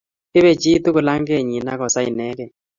[0.37, 2.51] Ibei chitugul angenyi akosaa inegei